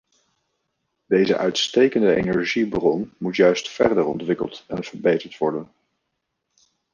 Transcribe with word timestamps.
Deze 1.07 1.37
uitstekende 1.37 2.15
energiebron 2.15 3.13
moet 3.17 3.35
juist 3.35 3.69
verder 3.69 4.05
ontwikkeld 4.05 4.63
en 4.67 4.83
verbeterd 4.83 5.37
worden. 5.37 5.67